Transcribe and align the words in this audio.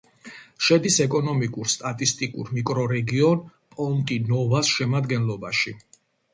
შედის 0.67 0.95
ეკონომიკურ-სტატისტიკურ 1.03 2.51
მიკრორეგიონ 2.57 3.45
პონტი-ნოვას 3.77 4.75
შემადგენლობაში. 4.81 5.79